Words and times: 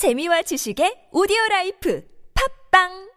재미와 0.00 0.40
지식의 0.40 1.12
오디오 1.12 1.36
라이프 1.50 2.02
팝빵 2.72 3.10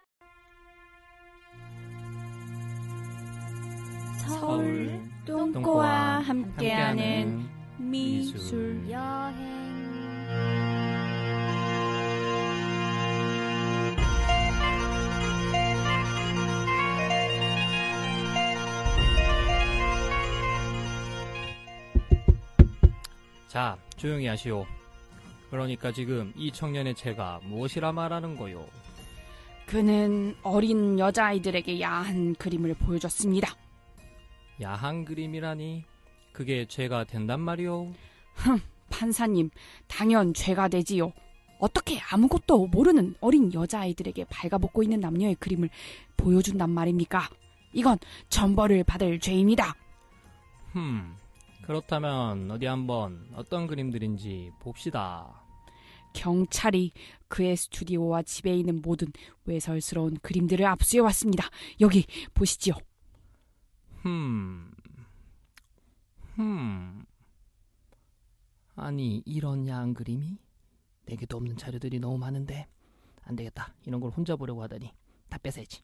서울 4.27 4.99
똥꼬와 5.25 6.19
함께하는 6.19 7.47
미술 7.77 8.83
여행 8.89 9.63
자, 23.47 23.77
조용히 23.95 24.27
하시오. 24.27 24.65
그러니까 25.53 25.91
지금 25.91 26.33
이 26.35 26.51
청년의 26.51 26.95
죄가 26.95 27.41
무엇이라 27.43 27.91
말하는 27.91 28.35
거요? 28.35 28.65
그는 29.67 30.35
어린 30.41 30.97
여자아이들에게 30.97 31.79
야한 31.79 32.33
그림을 32.33 32.73
보여줬습니다. 32.73 33.55
야한 34.63 35.05
그림이라니? 35.05 35.83
그게 36.31 36.65
죄가 36.65 37.03
된단 37.03 37.39
말이오? 37.41 37.93
판사님, 38.89 39.51
당연 39.87 40.33
죄가 40.33 40.69
되지요. 40.69 41.13
어떻게 41.59 41.99
아무것도 41.99 42.65
모르는 42.65 43.13
어린 43.21 43.53
여자아이들에게 43.53 44.25
발가벗고 44.31 44.81
있는 44.81 45.01
남녀의 45.01 45.35
그림을 45.35 45.69
보여준단 46.17 46.71
말입니까? 46.71 47.29
이건 47.73 47.99
전벌을 48.29 48.85
받을 48.85 49.19
죄입니다. 49.19 49.75
흠, 50.71 51.15
그렇다면 51.61 52.49
어디 52.49 52.65
한번 52.65 53.27
어떤 53.35 53.67
그림들인지 53.67 54.49
봅시다. 54.59 55.42
경찰이 56.13 56.91
그의 57.27 57.55
스튜디오와 57.57 58.23
집에 58.23 58.55
있는 58.55 58.81
모든 58.81 59.11
외설스러운 59.45 60.17
그림들을 60.21 60.65
압수해 60.65 61.01
왔습니다. 61.01 61.49
여기 61.81 62.05
보시지요. 62.33 62.75
흠, 64.01 64.71
흠. 66.35 67.05
아니, 68.75 69.21
이런 69.25 69.67
야한 69.67 69.93
그림이? 69.93 70.37
내게도 71.05 71.37
없는 71.37 71.57
자료들이 71.57 71.99
너무 71.99 72.17
많은데. 72.17 72.67
안 73.23 73.35
되겠다. 73.35 73.73
이런 73.85 74.01
걸 74.01 74.11
혼자 74.11 74.35
보려고 74.35 74.63
하다니. 74.63 74.91
다 75.29 75.37
뺏어야지. 75.37 75.81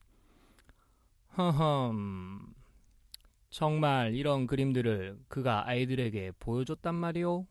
허흠. 1.38 2.54
정말 3.50 4.14
이런 4.14 4.46
그림들을 4.46 5.20
그가 5.28 5.66
아이들에게 5.66 6.32
보여줬단 6.38 6.94
말이오? 6.94 7.46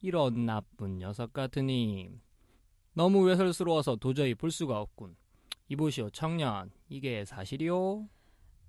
이런 0.00 0.46
나쁜 0.46 0.98
녀석 0.98 1.32
같으니. 1.32 2.10
너무 2.94 3.20
외설스러워서 3.24 3.96
도저히 3.96 4.34
볼 4.34 4.50
수가 4.50 4.80
없군. 4.80 5.16
이보시오, 5.68 6.10
청년. 6.10 6.70
이게 6.88 7.24
사실이오? 7.24 8.06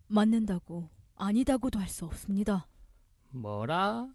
맞는다고 0.08 0.90
아니다고도 1.16 1.80
할 1.80 1.88
수 1.88 2.06
없습니다. 2.06 2.68
뭐라? 3.32 4.10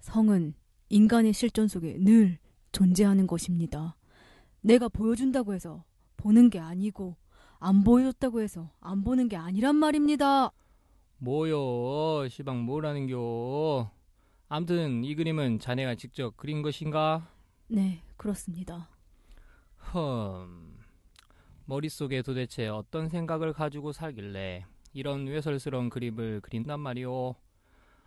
성은 0.00 0.54
인간의 0.88 1.32
실존 1.32 1.68
속에 1.68 1.98
늘 1.98 2.38
존재하는 2.72 3.26
것입니다. 3.26 3.96
내가 4.60 4.88
보여준다고 4.88 5.54
해서 5.54 5.84
보는 6.16 6.50
게 6.50 6.58
아니고 6.58 7.16
안 7.58 7.84
보여줬다고 7.84 8.40
해서 8.40 8.70
안 8.80 9.04
보는 9.04 9.28
게 9.28 9.36
아니란 9.36 9.76
말입니다. 9.76 10.50
뭐요? 11.18 12.28
시방 12.28 12.64
뭐라는겨? 12.64 13.90
암튼 14.52 15.04
이 15.04 15.14
그림은 15.14 15.60
자네가 15.60 15.94
직접 15.94 16.36
그린 16.36 16.60
것인가? 16.60 17.30
네, 17.68 18.02
그렇습니다. 18.16 18.88
흠. 19.76 20.76
머릿속에 21.66 22.20
도대체 22.22 22.66
어떤 22.66 23.08
생각을 23.08 23.52
가지고 23.52 23.92
살길래 23.92 24.66
이런 24.92 25.28
외설스러운 25.28 25.88
그림을 25.88 26.40
그린단 26.40 26.80
말이오? 26.80 27.36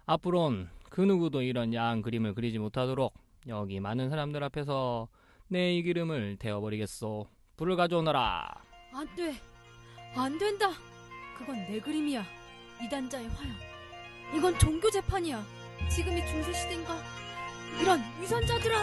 앞으론 0.06 0.69
그 0.90 1.00
누구도 1.00 1.41
이런 1.41 1.73
야한 1.73 2.01
그림을 2.01 2.34
그리지 2.34 2.59
못하도록 2.59 3.13
여기 3.47 3.79
많은 3.79 4.09
사람들 4.09 4.44
앞에서 4.44 5.07
내이 5.47 5.81
그림을 5.81 6.35
데워버리겠소. 6.39 7.25
불을 7.56 7.78
가져오너라. 7.78 8.50
안 8.91 9.16
돼. 9.16 9.34
안 10.13 10.38
된다. 10.38 10.72
그건 11.38 11.56
내 11.68 11.79
그림이야. 11.79 12.25
이단자의 12.84 13.29
화형. 13.29 13.56
이건 14.35 14.59
종교 14.59 14.91
재판이야. 14.91 15.62
지금이 15.89 16.25
중세 16.28 16.53
시대인가? 16.53 16.97
이런 17.81 18.01
위선자들아! 18.22 18.75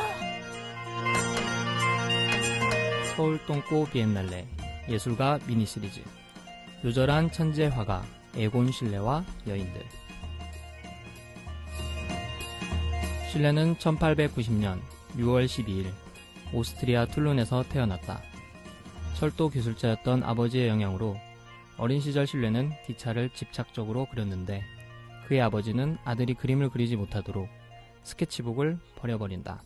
서울 3.17 3.39
똥꼬 3.47 3.87
비엔날레 3.87 4.47
예술가 4.89 5.39
미니 5.47 5.67
시리즈 5.67 6.03
요절한 6.85 7.31
천재 7.33 7.67
화가 7.67 8.05
에곤 8.37 8.73
실레와 8.73 9.25
여인들 9.47 9.85
실레는 13.31 13.77
1890년 13.77 14.81
6월 15.17 15.47
12일 15.47 15.93
오스트리아 16.53 17.07
툴룬에서 17.07 17.63
태어났다. 17.65 18.21
철도 19.15 19.49
기술자였던 19.49 20.25
아버지의 20.25 20.69
영향으로 20.69 21.17
어린 21.77 22.01
시절 22.01 22.27
실레는 22.27 22.73
기차를 22.87 23.31
집착적으로 23.31 24.07
그렸는데 24.07 24.63
그의 25.31 25.43
아버지는 25.43 25.97
아들이 26.05 26.35
그림을 26.35 26.71
그리지 26.71 26.97
못하도록 26.97 27.49
스케치북을 28.03 28.81
버려버린다. 28.97 29.63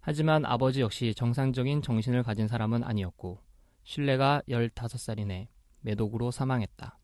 하지만 0.00 0.44
아버지 0.44 0.80
역시 0.80 1.12
정상적인 1.12 1.82
정신을 1.82 2.22
가진 2.22 2.46
사람은 2.46 2.84
아니었고 2.84 3.40
신뢰가 3.82 4.42
15살이내 4.48 5.48
매독으로 5.80 6.30
사망했다. 6.30 6.96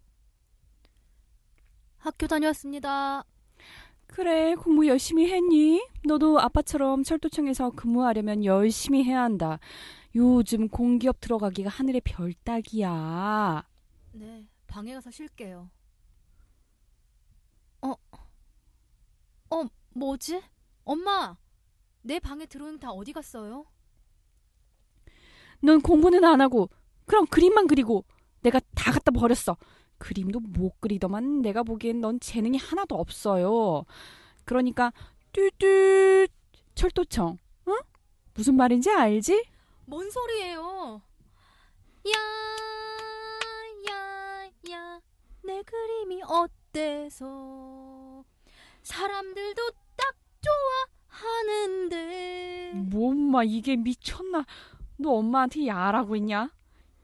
학교 1.98 2.28
다녀왔습니다. 2.28 3.24
그래, 4.06 4.54
공부 4.54 4.86
열심히 4.86 5.28
했니? 5.28 5.84
너도 6.06 6.38
아빠처럼 6.38 7.02
철도청에서 7.02 7.70
근무하려면 7.70 8.44
열심히 8.44 9.02
해야 9.02 9.22
한다. 9.22 9.58
요즘 10.14 10.68
공기업 10.68 11.20
들어가기가 11.20 11.68
하늘의 11.68 12.02
별 12.04 12.32
따기야. 12.44 13.66
네, 14.12 14.46
방에 14.68 14.94
가서 14.94 15.10
쉴게요. 15.10 15.68
어, 17.82 17.94
어, 19.50 19.64
뭐지? 19.90 20.42
엄마, 20.84 21.36
내 22.02 22.18
방에 22.18 22.46
들어오는 22.46 22.78
다 22.78 22.90
어디 22.90 23.12
갔어요? 23.12 23.66
넌 25.62 25.80
공부는 25.80 26.24
안 26.24 26.40
하고 26.40 26.70
그럼 27.06 27.26
그림만 27.26 27.66
그리고 27.66 28.04
내가 28.40 28.60
다 28.74 28.92
갖다 28.92 29.10
버렸어. 29.10 29.56
그림도 29.98 30.40
못 30.40 30.80
그리더만 30.80 31.42
내가 31.42 31.62
보기엔 31.62 32.00
넌 32.00 32.18
재능이 32.20 32.56
하나도 32.56 32.94
없어요. 32.94 33.84
그러니까 34.44 34.92
뚜뚜 35.32 36.26
철도청. 36.74 37.38
응? 37.68 37.78
무슨 38.32 38.56
말인지 38.56 38.90
알지? 38.90 39.44
뭔 39.84 40.10
소리예요? 40.10 41.02
야, 42.08 42.18
야, 43.92 44.50
야, 44.70 45.00
내 45.42 45.62
그림이 45.62 46.22
어때 46.22 46.59
서? 47.10 48.24
사람들도 48.82 49.70
딱 49.96 50.14
좋아하는데. 51.08 52.72
뭐 52.90 53.10
엄마 53.10 53.42
이게 53.42 53.76
미쳤나? 53.76 54.46
너 54.96 55.10
엄마한테 55.14 55.66
야라고 55.66 56.14
했냐? 56.16 56.50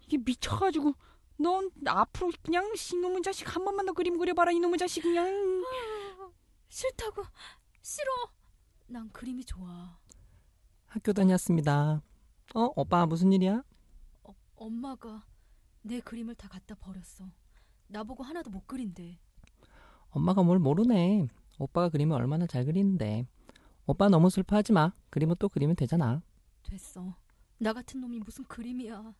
이게 0.04 0.18
미쳐가지고 0.18 0.94
넌 1.38 1.70
앞으로 1.84 2.30
그냥 2.42 2.72
이놈의 2.92 3.22
자식 3.22 3.54
한 3.54 3.64
번만 3.64 3.86
더 3.86 3.92
그림 3.92 4.18
그려봐라 4.18 4.52
이놈의 4.52 4.78
자식 4.78 5.02
그냥 5.02 5.64
싫다고, 6.68 7.24
싫어. 7.82 8.10
난 8.86 9.10
그림이 9.10 9.44
좋아. 9.44 9.98
학교 10.86 11.12
다녔습니다. 11.12 12.02
어, 12.54 12.72
오빠 12.76 13.04
무슨 13.06 13.32
일이야? 13.32 13.64
어, 14.22 14.34
엄마가 14.54 15.26
내 15.82 16.00
그림을 16.00 16.36
다 16.36 16.48
갖다 16.48 16.74
버렸어. 16.76 17.28
나보고 17.88 18.22
하나도 18.22 18.50
못 18.50 18.66
그린대. 18.66 19.18
엄마가 20.16 20.42
뭘 20.42 20.58
모르네. 20.58 21.28
오빠가 21.58 21.90
그림을 21.90 22.16
얼마나 22.16 22.46
잘 22.46 22.64
그리는데. 22.64 23.26
오빠 23.86 24.08
너무 24.08 24.30
슬퍼하지 24.30 24.72
마. 24.72 24.92
그림은 25.10 25.36
또 25.38 25.50
그리면 25.50 25.76
되잖아. 25.76 26.22
됐어. 26.62 27.14
나 27.58 27.74
같은 27.74 28.00
놈이 28.00 28.20
무슨 28.20 28.44
그림이야. 28.44 29.12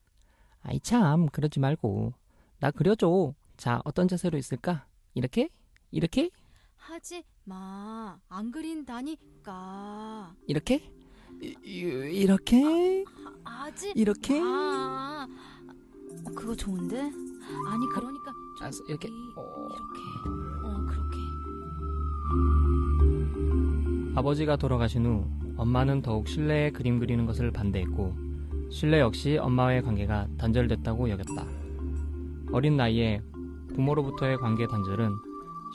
아이 0.63 0.81
참, 0.81 1.27
그러지 1.27 1.61
말고. 1.61 2.15
나 2.61 2.71
그려줘. 2.71 3.35
자, 3.59 3.83
어떤 3.85 4.09
자세로 4.09 4.39
있을까? 4.39 4.87
이렇게? 5.13 5.51
이렇게? 5.91 6.31
하지 6.77 7.25
마. 7.45 8.19
안 8.31 8.51
그린다니까. 8.51 10.35
이렇게? 10.47 10.91
이, 11.43 11.55
이- 11.63 12.21
이렇게? 12.23 13.05
하, 13.45 13.65
하지 13.65 13.93
이렇게? 13.95 14.41
마. 14.41 15.27
어, 16.25 16.31
그거 16.35 16.55
좋은데? 16.57 17.03
아니 17.03 17.87
그러니까 17.95 18.33
알았어, 18.63 18.83
이렇게. 18.89 19.09
저기, 19.09 19.21
어. 19.37 19.69
이렇게. 19.69 19.77
어 19.77 20.25
그렇게. 20.33 20.46
아버지가 24.15 24.57
돌아가신 24.57 25.07
후 25.07 25.25
엄마는 25.57 26.03
더욱 26.03 26.29
실내에 26.29 26.71
그림 26.71 26.99
그리는 26.99 27.27
것을 27.27 27.51
반대했고 27.51 28.15
신뢰 28.71 29.01
역시 29.01 29.37
엄마와의 29.39 29.83
관계가 29.83 30.29
단절됐다고 30.39 31.11
여겼다. 31.11 31.47
어린 32.53 32.77
나이에 32.77 33.21
부모로부터의 33.75 34.39
관계 34.39 34.67
단절은 34.67 35.11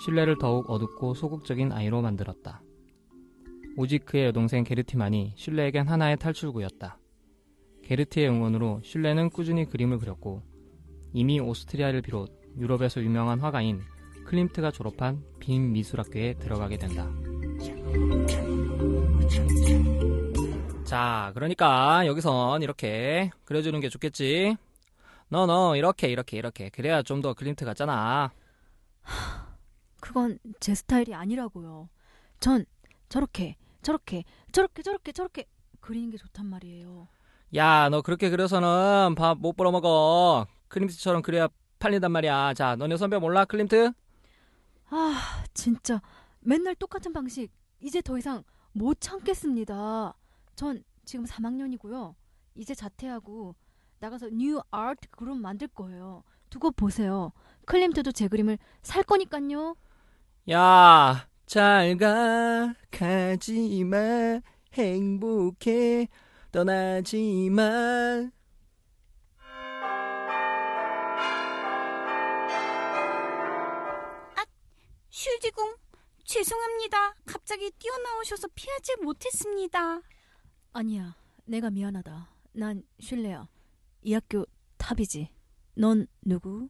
신뢰를 0.04 0.38
더욱 0.38 0.69
어둡고 0.69 1.13
소극적인 1.13 1.72
아이로 1.72 2.02
만들었다. 2.02 2.62
오직 3.78 4.06
그의 4.06 4.25
여동생 4.25 4.63
게르티만이 4.63 5.34
신뢰에겐 5.36 5.88
하나의 5.88 6.18
탈출구였다. 6.18 6.98
게르티의 7.84 8.30
응원으로 8.30 8.81
신뢰는 8.84 9.30
꾸준히 9.30 9.66
그림을 9.66 10.00
그렸고 10.00 10.42
이미 11.13 11.40
오스트리아를 11.40 12.02
비롯 12.02 12.31
유럽에서 12.58 13.02
유명한 13.02 13.40
화가인 13.40 13.81
클림트가 14.25 14.71
졸업한 14.71 15.23
빈 15.39 15.71
미술학교에 15.73 16.35
들어가게 16.35 16.77
된다. 16.77 17.07
자, 20.85 21.31
그러니까 21.33 22.06
여기선 22.06 22.62
이렇게 22.63 23.31
그려주는 23.45 23.79
게 23.79 23.89
좋겠지. 23.89 24.57
너, 25.29 25.45
너, 25.45 25.75
이렇게, 25.77 26.09
이렇게, 26.09 26.38
이렇게. 26.38 26.69
그래야 26.69 27.01
좀 27.01 27.21
더 27.21 27.33
클림트 27.33 27.63
같잖아. 27.65 28.31
그건 30.01 30.38
제 30.59 30.75
스타일이 30.75 31.13
아니라고요. 31.13 31.89
전 32.39 32.65
저렇게 33.07 33.56
저렇게 33.81 34.24
저렇게 34.51 34.81
저렇게 34.81 35.12
저렇게 35.12 35.45
그리는 35.79 36.09
게 36.09 36.17
좋단 36.17 36.45
말이에요. 36.45 37.07
야, 37.56 37.88
너 37.89 38.01
그렇게 38.01 38.29
그려서는 38.29 39.15
밥 39.15 39.38
못 39.38 39.53
벌어먹어. 39.53 40.47
클림트처럼 40.67 41.21
그려야 41.21 41.47
팔린단 41.79 42.12
말이야. 42.12 42.53
자, 42.53 42.75
너네 42.75 42.97
선배 42.97 43.17
몰라, 43.17 43.45
클림트? 43.45 43.91
아, 44.91 45.43
진짜 45.53 46.01
맨날 46.41 46.75
똑같은 46.75 47.13
방식. 47.13 47.49
이제 47.79 48.01
더 48.01 48.17
이상 48.17 48.43
못 48.73 48.99
참겠습니다. 48.99 50.13
전 50.55 50.83
지금 51.05 51.25
3학년이고요. 51.25 52.13
이제 52.55 52.75
자퇴하고 52.75 53.55
나가서 53.99 54.29
new 54.31 54.62
art 54.69 55.09
group 55.09 55.38
만들 55.38 55.67
거예요. 55.69 56.23
두고 56.49 56.71
보세요. 56.71 57.31
클림트도 57.65 58.11
제 58.11 58.27
그림을 58.27 58.57
살 58.81 59.03
거니깐요. 59.03 59.75
야, 60.49 61.27
잘 61.45 61.97
가, 61.97 62.73
가지 62.91 63.83
마, 63.85 63.97
행복해, 64.73 66.09
떠나지 66.51 67.49
마. 67.49 68.29
슈지궁 75.21 75.75
죄송합니다. 76.23 77.13
갑자기 77.27 77.69
뛰어나오셔서 77.77 78.47
피하지 78.56 78.95
못했습니다. 79.03 80.01
아니야, 80.73 81.15
내가 81.45 81.69
미안하다. 81.69 82.33
난 82.53 82.81
쉴레야. 83.00 83.48
이 84.01 84.13
학교 84.15 84.47
top이지. 84.80 85.30
넌 85.75 86.07
누구? 86.23 86.69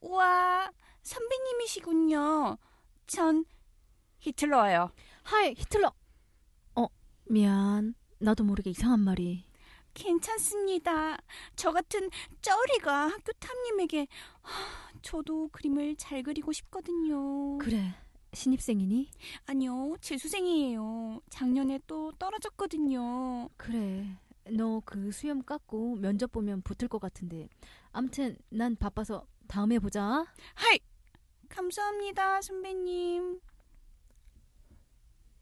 우와 0.00 0.72
선배님이시군요. 1.02 2.58
전 3.06 3.44
히틀러예요. 4.18 4.90
hi, 5.22 5.54
히틀러. 5.54 5.94
어, 6.74 6.86
미안. 7.26 7.94
나도 8.18 8.42
모르게 8.42 8.70
이상한 8.70 8.98
말이. 8.98 9.46
괜찮습니다. 9.94 11.18
저 11.54 11.70
같은 11.70 12.10
쩌리가 12.42 13.10
학교 13.10 13.32
top님에게 13.34 14.08
하, 14.42 14.90
저도 15.04 15.48
그림을 15.52 15.96
잘 15.96 16.22
그리고 16.22 16.50
싶거든요. 16.50 17.58
그래, 17.58 17.94
신입생이니? 18.32 19.10
아니요, 19.46 19.96
재수생이에요. 20.00 21.20
작년에 21.30 21.78
또 21.86 22.10
떨어졌거든요. 22.12 23.48
그래. 23.56 24.06
너 24.50 24.80
그 24.84 25.10
수염 25.12 25.42
깎고 25.42 25.96
면접 25.96 26.32
보면 26.32 26.62
붙을 26.62 26.88
것 26.88 27.00
같은데. 27.00 27.48
암튼 27.92 28.36
난 28.50 28.76
바빠서 28.76 29.26
다음에 29.46 29.78
보자. 29.78 30.24
하이! 30.54 30.78
감사합니다, 31.48 32.40
선배님. 32.42 33.40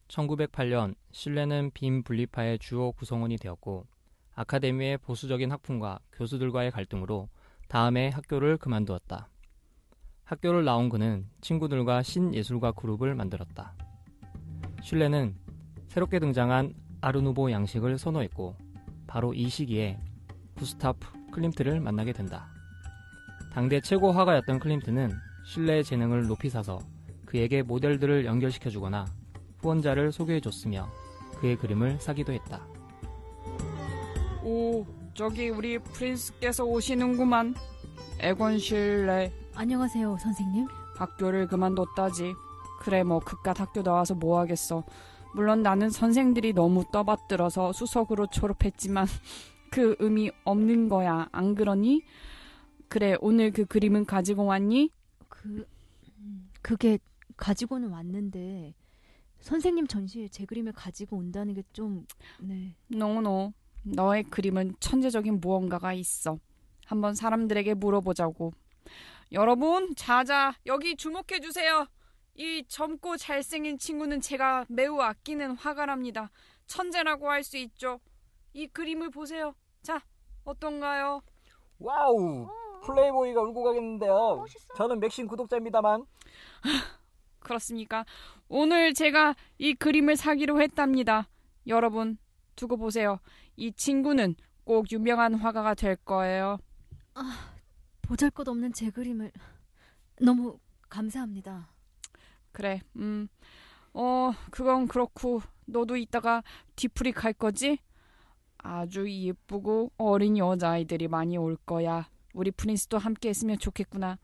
1908년 0.08 0.94
신뢰는 1.12 1.70
빈 1.72 2.02
분리파의 2.02 2.58
주요 2.58 2.92
구성원이 2.92 3.38
되었고 3.38 3.86
아카데미의 4.34 4.98
보수적인 4.98 5.50
학풍과 5.50 6.00
교수들과의 6.12 6.70
갈등으로 6.70 7.28
다음해 7.68 8.10
학교를 8.12 8.58
그만두었다. 8.58 9.31
학교를 10.32 10.64
나온 10.64 10.88
그는 10.88 11.26
친구들과 11.42 12.02
신예술가 12.02 12.72
그룹을 12.72 13.14
만들었다. 13.14 13.74
슐레는 14.82 15.36
새롭게 15.88 16.20
등장한 16.20 16.72
아르누보 17.02 17.50
양식을 17.50 17.98
선호했고 17.98 18.56
바로 19.06 19.34
이 19.34 19.50
시기에 19.50 20.00
구스타프 20.54 21.30
클림트를 21.32 21.80
만나게 21.80 22.14
된다. 22.14 22.48
당대 23.52 23.82
최고 23.82 24.10
화가였던 24.10 24.58
클림트는 24.58 25.12
슐레의 25.48 25.84
재능을 25.84 26.26
높이 26.26 26.48
사서 26.48 26.78
그에게 27.26 27.60
모델들을 27.60 28.24
연결시켜주거나 28.24 29.04
후원자를 29.58 30.12
소개해줬으며 30.12 30.88
그의 31.40 31.56
그림을 31.56 32.00
사기도 32.00 32.32
했다. 32.32 32.66
오, 34.42 34.86
저기 35.12 35.50
우리 35.50 35.78
프린스께서 35.78 36.64
오시는구만. 36.64 37.54
에곤 38.18 38.58
실레 38.58 39.41
안녕하세요, 39.54 40.16
선생님. 40.18 40.66
학교를 40.96 41.46
그만뒀다지. 41.46 42.34
그래 42.80 43.02
뭐 43.02 43.20
그깟 43.20 43.56
학교 43.58 43.82
나와서 43.82 44.14
뭐 44.14 44.38
하겠어. 44.38 44.84
물론 45.34 45.62
나는 45.62 45.90
선생들이 45.90 46.52
너무 46.52 46.84
떠받들어서 46.92 47.72
수석으로 47.72 48.26
졸업했지만 48.28 49.06
그 49.70 49.96
의미 49.98 50.30
없는 50.44 50.88
거야. 50.88 51.28
안 51.32 51.54
그러니? 51.54 52.02
그래 52.88 53.16
오늘 53.20 53.52
그 53.52 53.64
그림은 53.64 54.04
가지고 54.04 54.44
왔니? 54.44 54.90
그 55.28 55.66
음, 56.18 56.50
그게 56.60 56.98
가지고는 57.36 57.88
왔는데 57.90 58.74
선생님 59.40 59.86
전시에 59.86 60.28
제 60.28 60.44
그림을 60.44 60.72
가지고 60.72 61.16
온다는 61.16 61.54
게 61.54 61.62
좀 61.72 62.06
네. 62.40 62.74
노노. 62.88 63.52
너의 63.84 64.24
그림은 64.24 64.74
천재적인 64.78 65.40
무언가가 65.40 65.92
있어. 65.92 66.38
한번 66.86 67.14
사람들에게 67.14 67.74
물어보자고. 67.74 68.52
여러분, 69.32 69.94
자자, 69.96 70.52
여기 70.66 70.94
주목해 70.94 71.40
주세요. 71.40 71.86
이 72.34 72.64
젊고 72.68 73.16
잘생긴 73.16 73.78
친구는 73.78 74.20
제가 74.20 74.66
매우 74.68 75.00
아끼는 75.00 75.56
화가랍니다. 75.56 76.30
천재라고 76.66 77.30
할 77.30 77.42
수 77.42 77.56
있죠. 77.56 78.00
이 78.52 78.66
그림을 78.66 79.10
보세요. 79.10 79.54
자, 79.82 80.00
어떤가요? 80.44 81.22
wow! 81.78 82.46
플레이보이가 82.84 83.40
울고 83.40 83.62
가겠는데요. 83.64 84.44
저는 84.76 85.00
맥심 85.00 85.26
구독자입니다만. 85.26 86.04
그렇습니까? 87.40 88.04
오늘 88.48 88.92
제가 88.92 89.34
이 89.58 89.74
그림을 89.74 90.16
사기로 90.16 90.60
했답니다. 90.60 91.28
여러분, 91.66 92.18
두고 92.54 92.76
보세요. 92.76 93.18
이 93.56 93.72
친구는 93.72 94.34
꼭 94.64 94.90
유명한 94.92 95.34
화가가 95.34 95.74
될 95.74 95.96
거예요. 95.96 96.58
보잘것없는 98.12 98.74
제 98.74 98.90
그림을 98.90 99.32
너무 100.20 100.58
감사합니다. 100.90 101.70
그래, 102.52 102.82
음, 102.96 103.26
어, 103.94 104.32
그건 104.50 104.86
그렇고, 104.86 105.40
너도 105.64 105.96
이따가 105.96 106.42
뒤풀이 106.76 107.12
갈 107.12 107.32
거지? 107.32 107.78
아주 108.58 109.10
예쁘고 109.10 109.92
어린 109.96 110.36
여자아이들이 110.36 111.08
많이 111.08 111.38
올 111.38 111.56
거야. 111.56 112.06
우리 112.34 112.50
프린스도 112.50 112.98
함께 112.98 113.30
했으면 113.30 113.58
좋겠구나. 113.58 114.18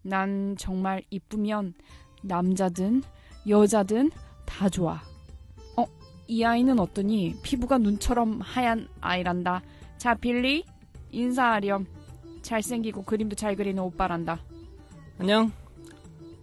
난 0.00 0.56
정말 0.58 1.02
이쁘면 1.10 1.74
남자든 2.22 3.02
여자든 3.46 4.12
다 4.46 4.70
좋아. 4.70 5.02
어, 5.76 5.84
이 6.26 6.42
아이는 6.42 6.80
어떠니? 6.80 7.40
피부가 7.42 7.76
눈처럼 7.76 8.40
하얀 8.40 8.88
아이란다. 9.02 9.60
자, 9.98 10.14
빌리, 10.14 10.64
인사하렴. 11.10 11.95
잘생기고 12.46 13.02
그림도 13.02 13.34
잘 13.34 13.56
그리는 13.56 13.82
오빠란다. 13.82 14.38
안녕. 15.18 15.50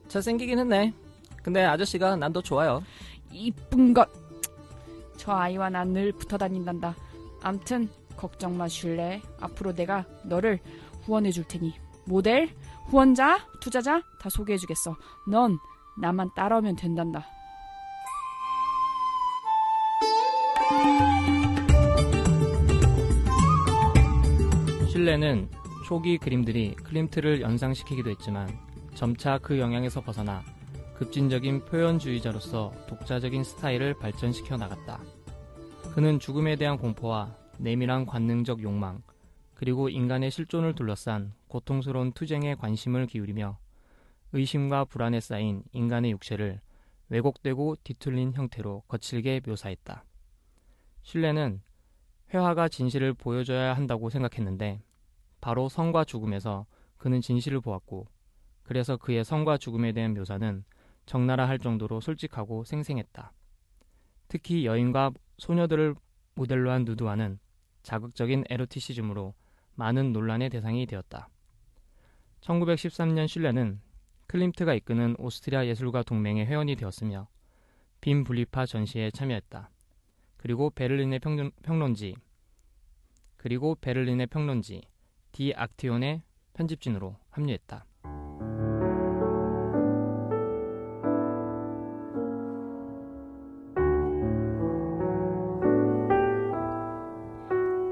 잘생기긴 0.10 0.60
했네. 0.60 0.94
근데 1.42 1.64
아저씨가 1.64 2.18
난 2.18 2.34
더 2.34 2.42
좋아요. 2.42 2.84
이쁜 3.32 3.94
것. 3.94 4.10
저 5.18 5.32
아이와 5.32 5.70
난 5.70 5.94
늘 5.94 6.12
붙어 6.12 6.38
다닌단다. 6.38 6.96
암튼 7.42 7.90
걱정 8.18 8.58
마 8.58 8.68
슐레. 8.68 9.22
앞으로 9.40 9.74
내가 9.74 10.06
너를 10.26 10.60
후원해 11.06 11.32
줄 11.32 11.46
테니 11.46 11.74
모델, 12.06 12.50
후원자, 12.88 13.40
투자자 13.62 14.02
다 14.20 14.30
소개해 14.30 14.58
주겠어. 14.58 14.98
넌 15.30 15.58
나만 15.98 16.32
따라오면 16.36 16.76
된단다. 16.76 17.26
실내는 24.90 25.50
초기 25.84 26.18
그림들이 26.18 26.76
클림트를 26.76 27.42
연상시키기도 27.42 28.10
했지만 28.10 28.50
점차 28.96 29.38
그 29.38 29.60
영향에서 29.60 30.00
벗어나 30.02 30.42
급진적인 30.96 31.66
표현주의자로서 31.66 32.72
독자적인 32.88 33.44
스타일을 33.44 33.96
발전시켜 33.96 34.56
나갔다. 34.56 35.02
그는 35.94 36.20
죽음에 36.20 36.56
대한 36.56 36.78
공포와 36.78 37.36
내밀한 37.58 38.06
관능적 38.06 38.64
욕망, 38.64 39.02
그리고 39.56 39.90
인간의 39.90 40.32
실존을 40.32 40.74
둘러싼 40.74 41.34
고통스러운 41.48 42.14
투쟁에 42.14 42.56
관심을 42.56 43.06
기울이며 43.06 43.58
의심과 44.32 44.86
불안에 44.86 45.20
쌓인 45.20 45.64
인간의 45.74 46.12
육체를 46.12 46.62
왜곡되고 47.10 47.76
뒤틀린 47.84 48.34
형태로 48.34 48.84
거칠게 48.88 49.42
묘사했다. 49.46 50.06
신뢰는 51.02 51.62
회화가 52.34 52.70
진실을 52.70 53.14
보여줘야 53.14 53.74
한다고 53.74 54.10
생각했는데 54.10 54.82
바로 55.44 55.68
성과 55.68 56.06
죽음에서 56.06 56.66
그는 56.98 57.20
진실을 57.20 57.60
보았고 57.60 58.08
그래서 58.64 58.96
그의 58.96 59.26
성과 59.26 59.58
죽음에 59.58 59.92
대한 59.92 60.14
묘사는 60.14 60.64
적나라 61.06 61.50
할 61.50 61.60
정도로 61.60 62.00
솔직하고 62.00 62.64
생생했다. 62.64 63.34
특히 64.30 64.66
여인과 64.66 65.12
소녀들을 65.40 65.96
모델로 66.36 66.72
한 66.72 66.86
누드화는 66.86 67.40
자극적인 67.82 68.46
에로티시즘으로 68.50 69.34
많은 69.76 70.14
논란의 70.14 70.50
대상이 70.50 70.86
되었다. 70.86 71.28
1913년 72.40 73.28
슐레는 73.28 73.82
클림트가 74.28 74.74
이끄는 74.76 75.18
오스트리아 75.20 75.66
예술가 75.66 76.04
동맹의 76.04 76.46
회원이 76.46 76.78
되었으며 76.78 77.28
빈 78.00 78.24
분리파 78.24 78.66
전시에 78.66 79.12
참여했다. 79.12 79.70
그리고 80.38 80.70
베를린의 80.70 81.20
평론, 81.20 81.52
평론지 81.64 82.16
그리고 83.36 83.76
베를린의 83.76 84.28
평론지 84.28 84.93
디 85.34 85.52
악티온의 85.56 86.22
편집진으로 86.54 87.16
합류했다. 87.32 87.86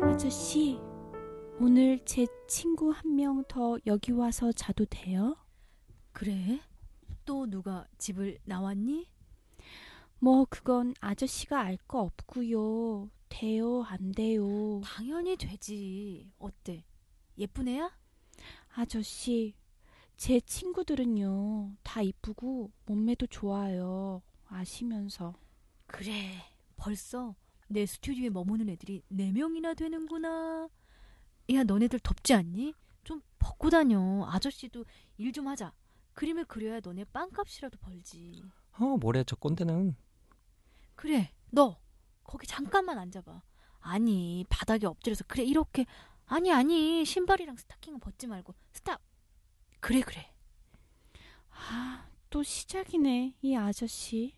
아저씨, 0.03 0.79
오늘 1.59 1.99
제 2.05 2.25
친구 2.47 2.91
한 2.91 3.11
명 3.15 3.43
더 3.47 3.77
여기 3.85 4.11
와서 4.11 4.51
자도 4.51 4.85
돼요? 4.85 5.35
그래? 6.13 6.59
또 7.25 7.45
누가 7.49 7.85
집을 7.97 8.37
나왔니? 8.45 9.07
뭐 10.19 10.45
그건 10.49 10.93
아저씨가 10.99 11.59
알 11.61 11.77
거 11.87 12.01
없고요. 12.01 13.09
돼요, 13.29 13.83
안 13.83 14.11
돼요. 14.11 14.81
당연히 14.83 15.35
되지. 15.37 16.31
어때? 16.39 16.83
예쁜 17.41 17.67
애야? 17.67 17.91
아저씨, 18.75 19.55
제 20.15 20.39
친구들은요. 20.39 21.75
다 21.81 22.01
이쁘고 22.03 22.71
몸매도 22.85 23.25
좋아요. 23.27 24.21
아시면서. 24.45 25.33
그래. 25.87 26.43
벌써 26.77 27.35
내 27.67 27.85
스튜디오에 27.85 28.29
머무는 28.29 28.69
애들이 28.69 29.01
네명이나 29.07 29.73
되는구나. 29.73 30.69
야, 31.53 31.63
너네들 31.63 31.99
덥지 31.99 32.33
않니? 32.35 32.73
좀 33.03 33.21
벗고 33.39 33.69
다녀. 33.71 34.23
아저씨도 34.27 34.85
일 35.17 35.31
좀 35.33 35.47
하자. 35.47 35.73
그림을 36.13 36.45
그려야 36.45 36.79
너네 36.79 37.05
빵값이라도 37.05 37.77
벌지. 37.79 38.43
어, 38.73 38.97
뭐래 38.97 39.23
저 39.23 39.35
꼰대는. 39.35 39.95
그래, 40.95 41.33
너 41.49 41.79
거기 42.23 42.45
잠깐만 42.45 42.99
앉아봐. 42.99 43.41
아니, 43.79 44.45
바닥에 44.49 44.85
엎드려서 44.85 45.23
그래 45.27 45.43
이렇게 45.43 45.85
아니 46.31 46.49
아니 46.49 47.03
신발이랑 47.03 47.57
스타킹은 47.57 47.99
벗지 47.99 48.25
말고 48.25 48.55
스탑. 48.71 49.01
그래 49.81 49.99
그래. 49.99 50.31
아, 51.49 52.07
또 52.29 52.41
시작이네, 52.41 53.35
이 53.41 53.55
아저씨. 53.57 54.33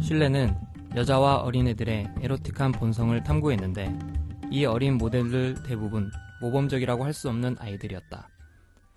실레는 0.00 0.54
여자와 0.94 1.36
어린애들의 1.36 2.16
에로틱한 2.20 2.72
본성을 2.72 3.22
탐구했는데 3.22 3.98
이 4.50 4.66
어린 4.66 4.98
모델들 4.98 5.62
대부분 5.64 6.10
모범적이라고 6.42 7.04
할 7.04 7.14
수 7.14 7.28
없는 7.30 7.56
아이들이었다. 7.58 8.28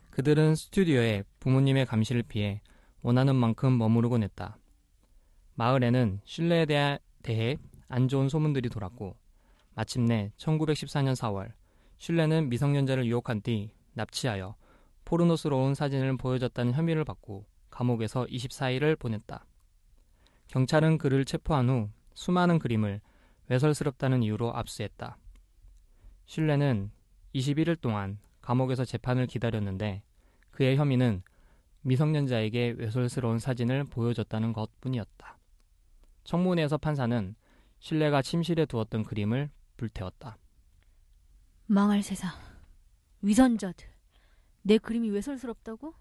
그들은 0.09 0.55
스튜디오에 0.55 1.23
부모님의 1.39 1.85
감시를 1.85 2.23
피해 2.23 2.61
원하는 3.01 3.35
만큼 3.35 3.77
머무르곤 3.77 4.23
했다. 4.23 4.57
마을에는 5.57 6.21
대하- 6.67 6.99
대해 7.23 7.57
안 7.87 8.07
좋은 8.07 8.29
소문들이 8.29 8.69
돌았고 8.69 9.15
마침내 9.73 10.31
1914년 10.37 11.15
4월 11.15 11.51
실내는 11.97 12.49
미성년자를 12.49 13.07
유혹한 13.07 13.41
뒤 13.41 13.71
납치하여 13.93 14.55
포르노스러운 15.03 15.73
사진을 15.73 16.15
보여줬다는 16.17 16.73
혐의를 16.73 17.03
받고 17.05 17.47
감옥에서 17.71 18.25
24일을 18.25 18.99
보냈다. 18.99 19.45
경찰은 20.47 20.99
그를 20.99 21.25
체포한 21.25 21.69
후 21.69 21.89
수많은 22.13 22.59
그림을 22.59 23.01
외설스럽다는 23.47 24.21
이유로 24.21 24.53
압수했다. 24.53 25.17
슐레는 26.27 26.91
21일 27.33 27.81
동안 27.81 28.19
감옥에서 28.41 28.85
재판을 28.85 29.25
기다렸는데 29.25 30.03
그의 30.51 30.77
혐의는 30.77 31.23
미성년자에게 31.81 32.75
외설스러운 32.77 33.39
사진을 33.39 33.85
보여줬다는 33.85 34.53
것 34.53 34.69
뿐이었다. 34.81 35.36
청문회에서 36.27 36.77
판사는 36.77 37.35
신뢰가 37.79 38.21
침실에 38.21 38.65
두었던 38.65 39.03
그림을 39.03 39.49
불태웠다. 39.77 40.37
망할 41.67 42.03
세상. 42.03 42.31
위선자들. 43.21 43.87
내 44.61 44.77
그림이 44.77 45.09
외설스럽다고? 45.09 45.93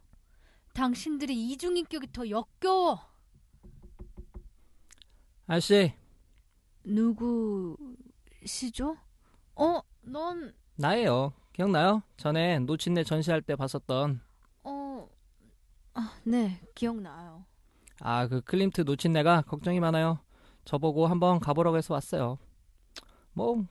당신들의 0.75 1.35
이중인격이 1.37 2.13
더 2.13 2.29
역겨워. 2.29 2.99
아저씨, 5.47 5.95
누구시죠? 6.85 7.77
어, 9.55 9.81
넌 10.03 10.53
나예요. 10.75 11.35
기억나요? 11.53 12.03
전에 12.17 12.59
노친네 12.59 13.05
전시할 13.05 13.43
때 13.43 13.55
봤었던 13.55 14.21
어, 14.65 15.09
아, 15.95 16.19
네, 16.25 16.61
기억나요. 16.75 17.46
아, 18.01 18.27
그 18.29 18.41
클림트 18.43 18.83
노친네가 18.83 19.43
걱정이 19.43 19.81
많아요. 19.81 20.19
저보고 20.65 21.07
한번 21.07 21.39
가보라고 21.41 21.77
해서 21.77 21.95
왔어요. 21.95 22.39
뭐 23.33 23.65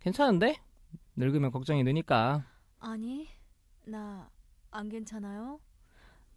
괜찮은데? 0.00 0.56
늙으면 1.16 1.50
걱정이 1.50 1.82
느니까. 1.82 2.44
아니, 2.78 3.28
나 3.84 4.28
안 4.72 4.88
괜찮아요? 4.88 5.58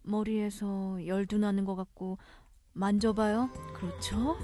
머리에서 0.02 0.98
열도 1.06 1.38
나는 1.38 1.64
것 1.64 1.76
같고 1.76 2.18
만져봐요. 2.72 3.48
그렇죠? 3.74 4.36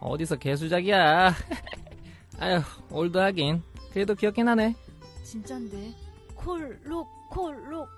어디서 0.00 0.36
개수작이야. 0.36 1.32
아휴, 2.38 2.60
올드하긴. 2.90 3.62
그래도 3.92 4.14
귀엽긴 4.14 4.48
하네. 4.48 4.74
진짠데. 5.24 5.94
콜록 6.34 7.08
콜록. 7.30 7.88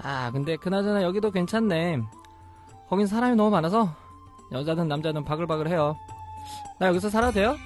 아, 0.00 0.30
근데 0.30 0.56
그나저나 0.56 1.02
여기도 1.02 1.32
괜찮네. 1.32 1.98
거긴 2.88 3.06
사람이 3.06 3.36
너무 3.36 3.50
많아서 3.50 3.94
여자든 4.52 4.88
남자든 4.88 5.24
바글바글 5.24 5.68
해요. 5.68 5.96
나 6.78 6.88
여기서 6.88 7.10
살아도 7.10 7.32
돼요? 7.32 7.56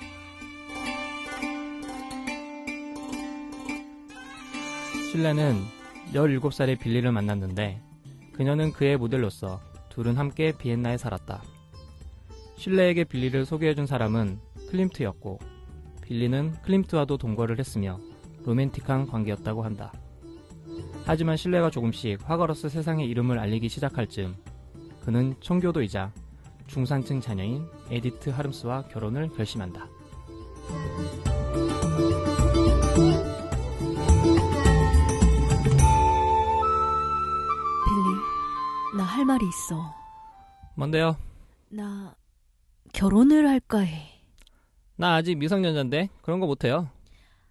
쉴레는 5.11 5.63
17살의 6.15 6.79
빌리를 6.79 7.11
만났는데 7.11 7.83
그녀는 8.33 8.73
그의 8.73 8.97
모델로서 8.97 9.61
둘은 9.91 10.17
함께 10.17 10.53
비엔나에 10.57 10.97
살았다. 10.97 11.43
쉴레에게 12.57 13.05
빌리를 13.05 13.45
소개해준 13.45 13.87
사람은 13.87 14.39
클림트였고 14.71 15.39
빌리는 16.03 16.53
클림트와도 16.63 17.19
동거를 17.19 17.59
했으며 17.59 17.99
로맨틱한 18.45 19.09
관계였다고 19.09 19.63
한다. 19.63 19.93
하지만 21.05 21.37
쉴레가 21.37 21.71
조금씩 21.71 22.21
화가로서 22.29 22.69
세상에 22.69 23.07
이름을 23.09 23.39
알리기 23.39 23.69
시작할 23.69 24.07
즈음 24.07 24.37
그는 25.01 25.35
청교도이자 25.41 26.13
중산층 26.67 27.21
자녀인 27.21 27.67
에디트 27.91 28.31
하름스와 28.31 28.83
결혼을 28.89 29.29
결심한다. 29.31 29.89
빌리, 37.87 38.97
나 38.99 39.05
할 39.05 39.25
말이 39.25 39.47
있어. 39.49 39.95
뭔데요? 40.77 41.17
나 41.71 42.15
결혼을 42.93 43.49
할까 43.49 43.79
해. 43.79 44.23
나 44.97 45.15
아직 45.15 45.37
미성년자인데 45.37 46.09
그런 46.23 46.41
거 46.41 46.47
못해요. 46.47 46.89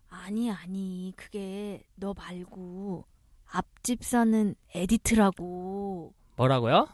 아니, 0.10 0.52
아니. 0.52 1.14
그게 1.16 1.84
너 1.96 2.14
말고 2.16 3.06
앞집 3.52 4.04
사는 4.04 4.56
에디트라고. 4.74 6.14
뭐라고요? 6.36 6.88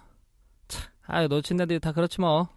참, 1.06 1.16
아유 1.16 1.28
너 1.28 1.42
친애들이 1.42 1.80
다 1.80 1.92
그렇지 1.92 2.22
뭐. 2.22 2.48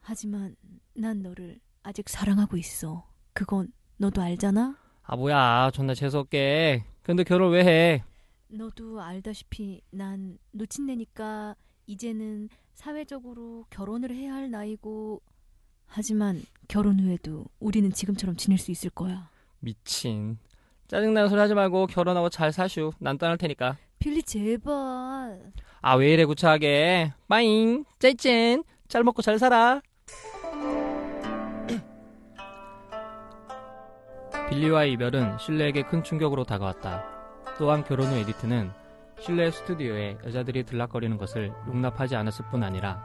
하지만 0.00 0.56
난 0.94 1.22
너를 1.22 1.60
아직 1.82 2.08
사랑하고 2.08 2.56
있어. 2.56 3.06
그건 3.32 3.72
너도 3.96 4.20
알잖아? 4.22 4.76
아 5.02 5.16
뭐야 5.16 5.70
존나 5.72 5.94
재수없게. 5.94 6.84
근데 7.02 7.24
결혼 7.24 7.52
왜 7.52 7.64
해? 7.64 8.04
너도 8.48 9.00
알다시피 9.00 9.82
난 9.90 10.38
놓친내니까 10.52 11.54
이제는 11.86 12.48
사회적으로 12.74 13.64
결혼을 13.70 14.14
해야 14.14 14.34
할 14.34 14.50
나이고 14.50 15.20
하지만 15.86 16.42
결혼 16.68 17.00
후에도 17.00 17.46
우리는 17.60 17.90
지금처럼 17.90 18.36
지낼 18.36 18.58
수 18.58 18.70
있을 18.70 18.90
거야. 18.90 19.30
미친. 19.60 20.38
짜증나는 20.86 21.28
소리 21.28 21.40
하지 21.40 21.54
말고 21.54 21.86
결혼하고 21.86 22.28
잘 22.30 22.52
사슈. 22.52 22.92
난 22.98 23.18
떠날 23.18 23.36
테니까. 23.38 23.76
빌리 23.98 24.22
제발. 24.22 25.40
아, 25.80 25.94
왜 25.94 26.12
이래 26.12 26.24
구차하게. 26.24 27.12
빠잉. 27.28 27.84
짜이찐. 27.98 28.64
잘 28.88 29.02
먹고 29.04 29.22
잘 29.22 29.38
살아. 29.38 29.80
빌리와의 34.48 34.92
이별은 34.92 35.38
실내에게 35.38 35.82
큰 35.82 36.02
충격으로 36.02 36.44
다가왔다. 36.44 37.04
또한 37.58 37.84
결혼 37.84 38.06
후 38.08 38.16
에디트는 38.16 38.70
실내 39.20 39.50
스튜디오에 39.50 40.16
여자들이 40.24 40.64
들락거리는 40.64 41.18
것을 41.18 41.52
용납하지 41.66 42.16
않았을 42.16 42.46
뿐 42.50 42.62
아니라 42.62 43.02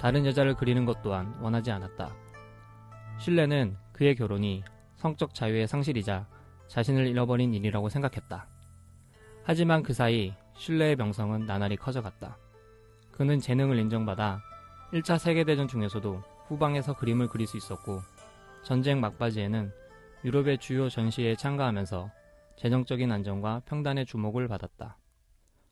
다른 0.00 0.24
여자를 0.24 0.54
그리는 0.54 0.84
것 0.84 1.02
또한 1.02 1.34
원하지 1.40 1.72
않았다. 1.72 2.14
실내는 3.18 3.76
그의 3.92 4.14
결혼이 4.14 4.62
성적 4.96 5.34
자유의 5.34 5.66
상실이자 5.66 6.26
자신을 6.68 7.06
잃어버린 7.06 7.52
일이라고 7.52 7.88
생각했다. 7.88 8.46
하지만 9.50 9.82
그 9.82 9.94
사이 9.94 10.34
신뢰의 10.58 10.96
명성은 10.96 11.46
나날이 11.46 11.74
커져갔다. 11.78 12.36
그는 13.10 13.40
재능을 13.40 13.78
인정받아 13.78 14.42
1차 14.92 15.18
세계대전 15.18 15.68
중에서도 15.68 16.22
후방에서 16.48 16.94
그림을 16.94 17.28
그릴 17.28 17.46
수 17.46 17.56
있었고 17.56 18.02
전쟁 18.62 19.00
막바지에는 19.00 19.72
유럽의 20.26 20.58
주요 20.58 20.90
전시회에 20.90 21.36
참가하면서 21.36 22.10
재정적인 22.58 23.10
안정과 23.10 23.62
평단의 23.64 24.04
주목을 24.04 24.48
받았다. 24.48 24.98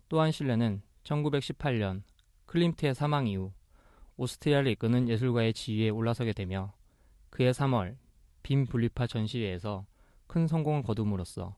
또한 0.09 0.33
실레는 0.33 0.81
1918년 1.05 2.03
클림트의 2.47 2.95
사망 2.95 3.27
이후 3.27 3.53
오스트리아를 4.17 4.71
이끄는 4.73 5.11
예술가의 5.11 5.53
지위에 5.53 5.91
올라서게 5.91 6.33
되며 6.33 6.73
그의 7.29 7.53
3월 7.53 7.99
빔 8.43 8.65
분리파 8.65 9.07
전시회에서 9.07 9.85
큰 10.27 10.47
성공을 10.47 10.83
거둠으로써 10.83 11.55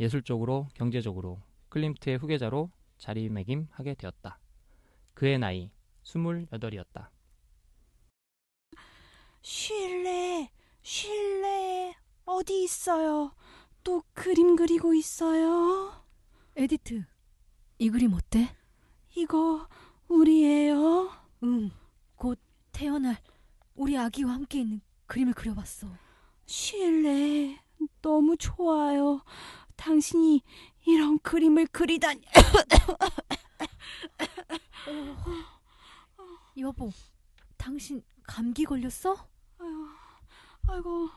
예술적으로 0.00 0.66
경제적으로 0.74 1.38
클림트의 1.72 2.18
후계자로 2.18 2.70
자리매김하게 2.98 3.94
되었다. 3.94 4.38
그의 5.14 5.38
나이 5.38 5.70
28이었다. 6.04 7.08
쉴레, 9.40 10.50
쉴레, 10.82 11.94
어디 12.26 12.62
있어요? 12.64 13.34
또 13.82 14.02
그림 14.12 14.54
그리고 14.54 14.92
있어요? 14.92 16.04
에디트, 16.56 17.06
이 17.78 17.88
그림 17.88 18.12
어때? 18.12 18.54
이거 19.16 19.66
우리예요? 20.08 21.10
응, 21.44 21.70
곧 22.16 22.38
태어날 22.72 23.16
우리 23.74 23.96
아기와 23.96 24.34
함께 24.34 24.60
있는 24.60 24.82
그림을 25.06 25.32
그려봤어. 25.32 25.88
쉴레, 26.44 27.58
너무 28.02 28.36
좋아요. 28.36 29.22
당신이 29.76 30.42
이런 30.86 31.18
그림을 31.20 31.66
그리다니. 31.68 32.22
여보, 36.58 36.90
당신 37.56 38.02
감기 38.24 38.64
걸렸어? 38.64 39.16
아유, 39.58 39.88
아이고, 40.68 41.08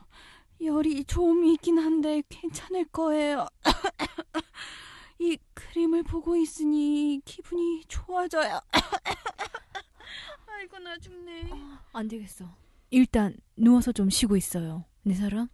열이 0.60 1.04
좀 1.04 1.44
있긴 1.44 1.78
한데 1.78 2.22
괜찮을 2.28 2.86
거예요. 2.86 3.46
이 5.18 5.38
그림을 5.54 6.02
보고 6.04 6.36
있으니 6.36 7.20
기분이 7.24 7.84
좋아져요. 7.88 8.60
아이고, 10.46 10.78
나 10.78 10.96
죽네. 10.98 11.50
안 11.92 12.08
되겠어. 12.08 12.46
일단 12.90 13.36
누워서 13.56 13.92
좀 13.92 14.08
쉬고 14.10 14.36
있어요. 14.36 14.84
내 15.02 15.14
사랑, 15.14 15.48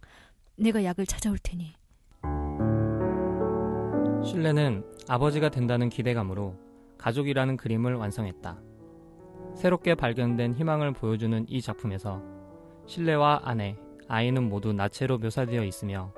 내가 0.55 0.83
약을 0.83 1.05
찾아올 1.05 1.37
테니. 1.39 1.75
실레는 4.23 4.85
아버지가 5.09 5.49
된다는 5.49 5.89
기대감으로 5.89 6.55
가족이라는 6.97 7.57
그림을 7.57 7.95
완성했다. 7.95 8.57
새롭게 9.55 9.95
발견된 9.95 10.53
희망을 10.53 10.93
보여주는 10.93 11.45
이 11.49 11.61
작품에서 11.61 12.21
실레와 12.85 13.41
아내, 13.43 13.75
아이는 14.07 14.47
모두 14.47 14.71
나체로 14.71 15.17
묘사되어 15.17 15.63
있으며 15.65 16.13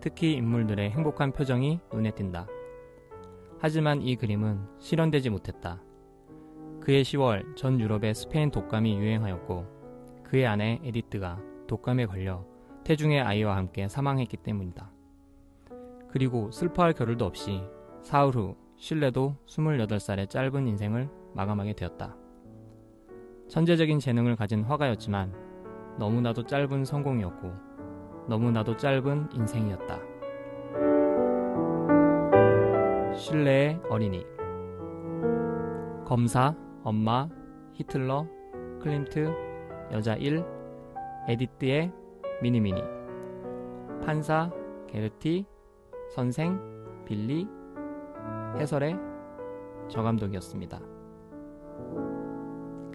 특히 0.00 0.34
인물들의 0.34 0.90
행복한 0.90 1.32
표정이 1.32 1.80
눈에 1.92 2.10
띈다. 2.10 2.46
하지만 3.58 4.02
이 4.02 4.16
그림은 4.16 4.60
실현되지 4.78 5.30
못했다. 5.30 5.82
그해 6.80 7.02
10월 7.02 7.56
전 7.56 7.80
유럽에 7.80 8.12
스페인 8.12 8.50
독감이 8.50 8.96
유행하였고 8.98 10.22
그의 10.24 10.46
아내 10.46 10.78
에디트가 10.84 11.40
독감에 11.66 12.06
걸려 12.06 12.44
태중의 12.84 13.22
아이와 13.22 13.56
함께 13.56 13.88
사망했기 13.88 14.36
때문이다. 14.36 14.95
그리고 16.16 16.50
슬퍼할 16.50 16.94
겨를도 16.94 17.26
없이 17.26 17.62
사흘 18.00 18.34
후 18.34 18.56
실레도 18.76 19.36
28살의 19.44 20.30
짧은 20.30 20.66
인생을 20.66 21.10
마감하게 21.34 21.74
되었다. 21.74 22.16
천재적인 23.48 23.98
재능을 23.98 24.34
가진 24.34 24.64
화가였지만 24.64 25.34
너무나도 25.98 26.44
짧은 26.44 26.86
성공이었고 26.86 27.52
너무나도 28.30 28.78
짧은 28.78 29.28
인생이었다. 29.34 30.00
실내의 33.14 33.82
어린이 33.90 34.24
검사, 36.06 36.54
엄마, 36.82 37.28
히틀러, 37.74 38.26
클림트, 38.80 39.34
여자 39.92 40.14
1, 40.14 40.42
에디트의 41.28 41.92
미니미니 42.40 42.80
판사, 44.02 44.50
게르티, 44.86 45.44
선생, 46.10 46.58
빌리, 47.04 47.46
해설의 48.56 48.96
저 49.88 50.02
감독이었습니다. 50.02 50.80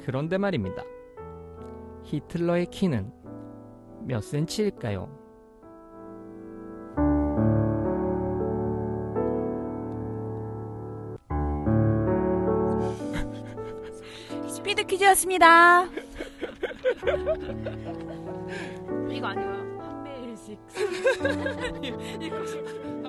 그런데 0.03 0.37
말입니다. 0.37 0.83
히틀러의 2.03 2.65
키는 2.67 3.11
몇 4.05 4.23
센치일까요? 4.23 5.21
스피드 14.47 14.85
퀴즈였습니다. 14.85 15.85
이거 19.09 19.27
아니고요. 19.27 19.79
한 19.79 20.03
매일식. 20.03 20.59